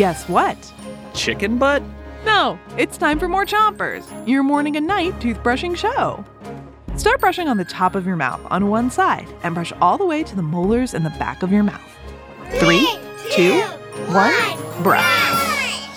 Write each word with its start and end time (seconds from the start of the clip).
Guess 0.00 0.30
what? 0.30 0.56
Chicken 1.12 1.58
butt? 1.58 1.82
No, 2.24 2.58
it's 2.78 2.96
time 2.96 3.18
for 3.18 3.28
more 3.28 3.44
Chompers, 3.44 4.06
your 4.26 4.42
morning 4.42 4.74
and 4.74 4.86
night 4.86 5.12
toothbrushing 5.20 5.76
show. 5.76 6.24
Start 6.96 7.20
brushing 7.20 7.48
on 7.48 7.58
the 7.58 7.66
top 7.66 7.94
of 7.94 8.06
your 8.06 8.16
mouth 8.16 8.40
on 8.50 8.70
one 8.70 8.90
side 8.90 9.28
and 9.42 9.54
brush 9.54 9.74
all 9.82 9.98
the 9.98 10.06
way 10.06 10.22
to 10.22 10.34
the 10.34 10.40
molars 10.40 10.94
in 10.94 11.02
the 11.02 11.10
back 11.10 11.42
of 11.42 11.52
your 11.52 11.62
mouth. 11.62 11.98
Three, 12.52 12.88
two, 13.32 13.60
one, 14.08 14.82
brush. 14.82 15.90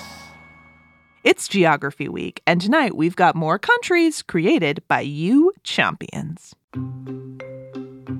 It's 1.22 1.48
Geography 1.48 2.10
Week, 2.10 2.42
and 2.46 2.60
tonight 2.60 2.94
we've 2.94 3.16
got 3.16 3.34
more 3.34 3.58
countries 3.58 4.20
created 4.20 4.82
by 4.86 5.00
you 5.00 5.50
Chompions. 5.64 6.52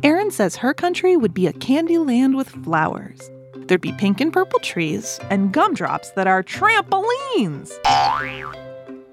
Erin 0.02 0.30
says 0.30 0.56
her 0.56 0.72
country 0.72 1.14
would 1.18 1.34
be 1.34 1.46
a 1.46 1.52
candy 1.52 1.98
land 1.98 2.36
with 2.36 2.48
flowers. 2.48 3.30
There'd 3.66 3.80
be 3.80 3.92
pink 3.92 4.20
and 4.20 4.32
purple 4.32 4.58
trees 4.60 5.18
and 5.30 5.52
gumdrops 5.52 6.10
that 6.12 6.26
are 6.26 6.42
trampolines. 6.42 7.72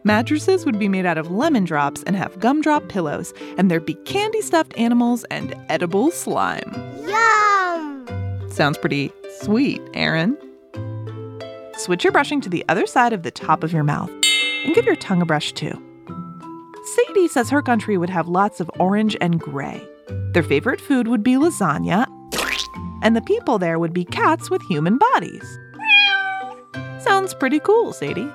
Mattresses 0.03 0.65
would 0.65 0.79
be 0.79 0.87
made 0.87 1.05
out 1.05 1.17
of 1.17 1.31
lemon 1.31 1.63
drops 1.63 2.03
and 2.03 2.15
have 2.15 2.39
gumdrop 2.39 2.89
pillows, 2.89 3.33
and 3.57 3.69
there'd 3.69 3.85
be 3.85 3.93
candy 3.93 4.41
stuffed 4.41 4.77
animals 4.77 5.23
and 5.25 5.55
edible 5.69 6.11
slime. 6.11 6.73
Yum! 7.07 8.49
Sounds 8.49 8.77
pretty 8.77 9.11
sweet, 9.41 9.81
Aaron. 9.93 10.37
Switch 11.77 12.03
your 12.03 12.11
brushing 12.11 12.41
to 12.41 12.49
the 12.49 12.65
other 12.67 12.85
side 12.85 13.13
of 13.13 13.23
the 13.23 13.31
top 13.31 13.63
of 13.63 13.71
your 13.71 13.83
mouth 13.83 14.11
and 14.65 14.75
give 14.75 14.85
your 14.85 14.95
tongue 14.95 15.21
a 15.21 15.25
brush 15.25 15.53
too. 15.53 15.71
Sadie 16.83 17.27
says 17.27 17.49
her 17.49 17.61
country 17.61 17.97
would 17.97 18.09
have 18.09 18.27
lots 18.27 18.59
of 18.59 18.69
orange 18.79 19.15
and 19.21 19.39
gray. 19.39 19.87
Their 20.33 20.43
favorite 20.43 20.81
food 20.81 21.07
would 21.07 21.23
be 21.23 21.33
lasagna, 21.33 22.07
and 23.01 23.15
the 23.15 23.21
people 23.21 23.57
there 23.57 23.79
would 23.79 23.93
be 23.93 24.05
cats 24.05 24.49
with 24.49 24.61
human 24.63 24.97
bodies. 24.97 25.59
Sounds 26.99 27.33
pretty 27.33 27.59
cool, 27.59 27.93
Sadie. 27.93 28.31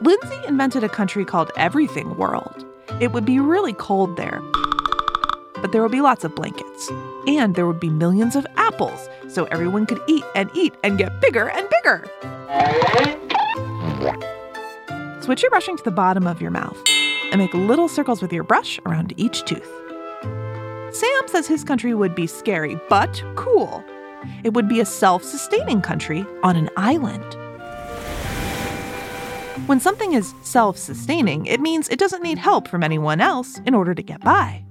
Lindsay 0.00 0.40
invented 0.46 0.84
a 0.84 0.88
country 0.88 1.24
called 1.24 1.50
Everything 1.56 2.16
World. 2.16 2.64
It 3.00 3.12
would 3.12 3.24
be 3.24 3.38
really 3.38 3.72
cold 3.72 4.16
there, 4.16 4.40
but 5.60 5.72
there 5.72 5.82
would 5.82 5.92
be 5.92 6.00
lots 6.00 6.24
of 6.24 6.34
blankets. 6.34 6.90
And 7.26 7.54
there 7.54 7.66
would 7.66 7.78
be 7.80 7.88
millions 7.88 8.34
of 8.34 8.46
apples, 8.56 9.08
so 9.28 9.44
everyone 9.44 9.86
could 9.86 10.00
eat 10.08 10.24
and 10.34 10.50
eat 10.54 10.74
and 10.82 10.98
get 10.98 11.20
bigger 11.20 11.48
and 11.50 11.68
bigger. 11.70 12.10
Switch 15.20 15.42
your 15.42 15.50
brushing 15.50 15.76
to 15.76 15.84
the 15.84 15.92
bottom 15.92 16.26
of 16.26 16.42
your 16.42 16.50
mouth 16.50 16.76
and 17.30 17.38
make 17.38 17.54
little 17.54 17.88
circles 17.88 18.20
with 18.20 18.32
your 18.32 18.42
brush 18.42 18.80
around 18.86 19.14
each 19.16 19.44
tooth. 19.44 19.70
Sam 20.92 21.26
says 21.26 21.46
his 21.46 21.64
country 21.64 21.94
would 21.94 22.14
be 22.14 22.26
scary 22.26 22.78
but 22.88 23.22
cool. 23.34 23.82
It 24.44 24.52
would 24.54 24.68
be 24.68 24.80
a 24.80 24.84
self 24.84 25.24
sustaining 25.24 25.80
country 25.80 26.24
on 26.42 26.56
an 26.56 26.68
island. 26.76 27.24
When 29.66 29.80
something 29.80 30.12
is 30.12 30.34
self 30.42 30.76
sustaining, 30.76 31.46
it 31.46 31.60
means 31.60 31.88
it 31.88 31.98
doesn't 31.98 32.22
need 32.22 32.38
help 32.38 32.68
from 32.68 32.82
anyone 32.82 33.20
else 33.20 33.58
in 33.64 33.74
order 33.74 33.94
to 33.94 34.02
get 34.02 34.20
by. 34.20 34.64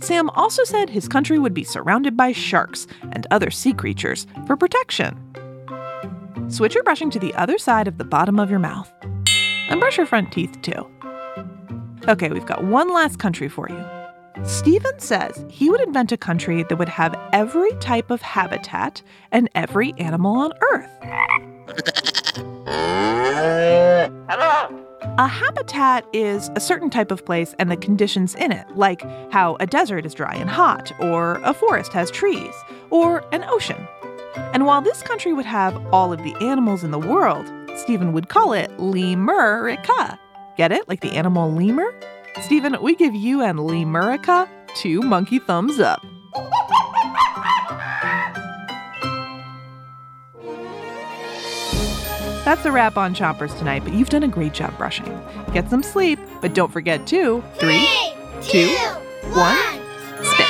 Sam 0.00 0.28
also 0.30 0.64
said 0.64 0.90
his 0.90 1.08
country 1.08 1.38
would 1.38 1.54
be 1.54 1.64
surrounded 1.64 2.16
by 2.16 2.32
sharks 2.32 2.86
and 3.12 3.26
other 3.30 3.50
sea 3.50 3.72
creatures 3.72 4.26
for 4.46 4.56
protection. 4.56 5.16
Switch 6.48 6.74
your 6.74 6.84
brushing 6.84 7.08
to 7.10 7.18
the 7.18 7.34
other 7.34 7.56
side 7.56 7.88
of 7.88 7.98
the 7.98 8.04
bottom 8.04 8.38
of 8.38 8.50
your 8.50 8.58
mouth 8.58 8.92
and 9.68 9.80
brush 9.80 9.96
your 9.96 10.06
front 10.06 10.32
teeth 10.32 10.60
too. 10.60 10.86
Okay, 12.08 12.30
we've 12.30 12.46
got 12.46 12.64
one 12.64 12.92
last 12.92 13.18
country 13.18 13.48
for 13.48 13.68
you. 13.70 14.01
Stephen 14.44 14.98
says 14.98 15.44
he 15.48 15.70
would 15.70 15.80
invent 15.80 16.10
a 16.10 16.16
country 16.16 16.64
that 16.64 16.76
would 16.76 16.88
have 16.88 17.18
every 17.32 17.72
type 17.76 18.10
of 18.10 18.20
habitat 18.22 19.00
and 19.30 19.48
every 19.54 19.92
animal 19.98 20.36
on 20.36 20.52
Earth. 20.72 20.90
A 25.18 25.28
habitat 25.28 26.04
is 26.12 26.50
a 26.56 26.60
certain 26.60 26.90
type 26.90 27.10
of 27.10 27.24
place 27.24 27.54
and 27.58 27.70
the 27.70 27.76
conditions 27.76 28.34
in 28.34 28.50
it, 28.50 28.66
like 28.76 29.02
how 29.30 29.56
a 29.60 29.66
desert 29.66 30.04
is 30.04 30.14
dry 30.14 30.34
and 30.34 30.50
hot, 30.50 30.92
or 31.00 31.34
a 31.44 31.54
forest 31.54 31.92
has 31.92 32.10
trees, 32.10 32.54
or 32.90 33.24
an 33.32 33.44
ocean. 33.48 33.86
And 34.54 34.66
while 34.66 34.80
this 34.80 35.02
country 35.02 35.32
would 35.32 35.46
have 35.46 35.76
all 35.92 36.12
of 36.12 36.22
the 36.22 36.34
animals 36.40 36.82
in 36.82 36.90
the 36.90 36.98
world, 36.98 37.50
Stephen 37.76 38.12
would 38.12 38.28
call 38.28 38.52
it 38.52 38.70
Lemurica. 38.78 40.18
Get 40.56 40.72
it? 40.72 40.88
Like 40.88 41.00
the 41.00 41.12
animal 41.12 41.52
lemur? 41.52 41.94
Stephen, 42.40 42.76
we 42.80 42.94
give 42.94 43.14
you 43.14 43.42
and 43.42 43.60
Lee 43.60 43.84
Lemurica 43.84 44.48
two 44.74 45.00
monkey 45.02 45.38
thumbs 45.38 45.78
up. 45.80 46.02
That's 52.44 52.64
a 52.64 52.72
wrap 52.72 52.96
on 52.96 53.14
Chompers 53.14 53.56
tonight, 53.56 53.84
but 53.84 53.92
you've 53.92 54.08
done 54.08 54.24
a 54.24 54.28
great 54.28 54.52
job 54.52 54.76
brushing. 54.76 55.20
Get 55.52 55.70
some 55.70 55.82
sleep, 55.82 56.18
but 56.40 56.54
don't 56.54 56.72
forget 56.72 57.06
to 57.06 57.42
three, 57.54 57.88
two, 58.42 58.68
one, 59.30 59.56
spit. 60.24 60.46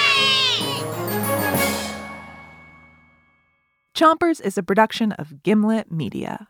Chompers 3.94 4.40
is 4.40 4.56
a 4.56 4.62
production 4.62 5.12
of 5.12 5.42
Gimlet 5.42 5.92
Media. 5.92 6.48